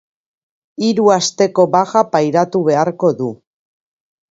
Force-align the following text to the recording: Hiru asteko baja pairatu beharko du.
Hiru 0.85 1.05
asteko 1.15 1.67
baja 1.77 2.03
pairatu 2.17 2.65
beharko 2.71 3.15
du. 3.23 3.31